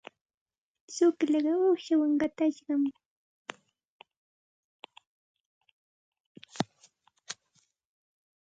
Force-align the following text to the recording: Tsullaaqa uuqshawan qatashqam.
Tsullaaqa 0.89 1.53
uuqshawan 1.65 2.13
qatashqam. 2.21 2.81